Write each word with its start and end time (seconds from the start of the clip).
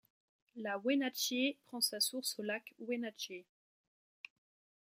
La 0.55 0.79
Wenatchee 0.79 1.59
prend 1.67 1.79
sa 1.79 1.99
source 1.99 2.39
au 2.39 2.41
Lac 2.41 2.73
Wenatchee. 2.79 3.45